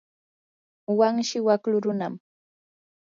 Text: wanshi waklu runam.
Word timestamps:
wanshi 0.99 1.37
waklu 1.47 1.77
runam. 1.83 2.13